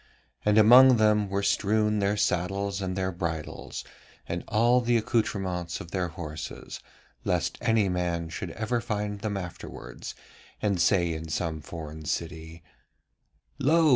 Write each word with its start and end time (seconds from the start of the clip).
And 0.43 0.57
among 0.57 0.97
them 0.97 1.29
were 1.29 1.43
strewn 1.43 1.99
their 1.99 2.17
saddles 2.17 2.81
and 2.81 2.95
their 2.95 3.11
bridles, 3.11 3.83
and 4.27 4.43
all 4.47 4.81
the 4.81 4.97
accoutrements 4.97 5.79
of 5.79 5.91
their 5.91 6.07
horses, 6.07 6.79
lest 7.23 7.59
any 7.61 7.87
man 7.87 8.29
should 8.29 8.49
ever 8.49 8.81
find 8.81 9.19
them 9.19 9.37
afterwards 9.37 10.15
and 10.59 10.81
say 10.81 11.13
in 11.13 11.29
some 11.29 11.61
foreign 11.61 12.05
city: 12.05 12.63
'Lo! 13.59 13.89